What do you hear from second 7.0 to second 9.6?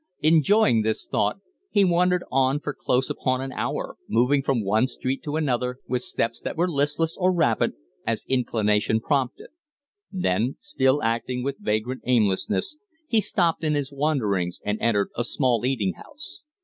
or rapid, as inclination prompted;